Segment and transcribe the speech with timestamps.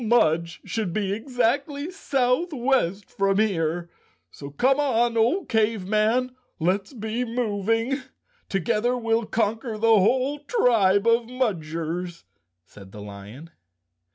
[0.03, 3.87] "Mudge should be exactly southwest from here,
[4.31, 8.01] so come on, old Cave Man, let's be moving.
[8.49, 12.23] Together we'll conquer the whole tribe of Mudgers,"
[12.65, 13.51] said the lion.